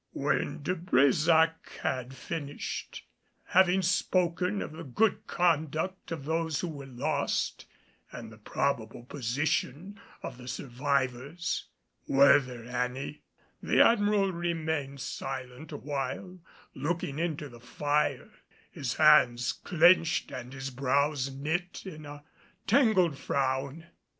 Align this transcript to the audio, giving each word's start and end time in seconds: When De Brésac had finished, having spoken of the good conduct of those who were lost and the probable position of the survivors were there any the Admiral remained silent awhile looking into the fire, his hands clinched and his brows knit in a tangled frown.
When 0.13 0.63
De 0.63 0.73
Brésac 0.73 1.77
had 1.83 2.11
finished, 2.15 3.05
having 3.49 3.83
spoken 3.83 4.59
of 4.59 4.71
the 4.71 4.83
good 4.83 5.27
conduct 5.27 6.11
of 6.11 6.25
those 6.25 6.61
who 6.61 6.69
were 6.69 6.87
lost 6.87 7.67
and 8.11 8.31
the 8.31 8.39
probable 8.39 9.03
position 9.03 9.99
of 10.23 10.39
the 10.39 10.47
survivors 10.47 11.67
were 12.07 12.39
there 12.39 12.65
any 12.65 13.21
the 13.61 13.79
Admiral 13.85 14.31
remained 14.33 15.01
silent 15.01 15.71
awhile 15.71 16.39
looking 16.73 17.19
into 17.19 17.47
the 17.47 17.59
fire, 17.59 18.31
his 18.71 18.95
hands 18.95 19.51
clinched 19.53 20.31
and 20.31 20.51
his 20.51 20.71
brows 20.71 21.29
knit 21.31 21.83
in 21.85 22.07
a 22.07 22.23
tangled 22.65 23.19
frown. 23.19 23.85